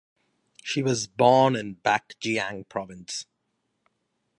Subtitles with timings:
[0.63, 3.27] She was born in Bac Giang Province.